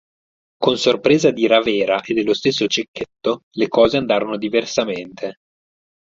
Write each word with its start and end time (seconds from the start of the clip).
Con 0.57 0.79
sorpresa 0.79 1.29
di 1.29 1.45
Ravera 1.45 2.01
e 2.01 2.15
dello 2.15 2.33
stesso 2.33 2.65
Cecchetto, 2.65 3.43
le 3.51 3.67
cose 3.67 3.97
andarono 3.97 4.35
diversamente. 4.37 5.35